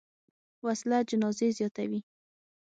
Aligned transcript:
وسله 0.65 0.99
جنازې 1.09 1.47
زیاتوي 1.57 1.99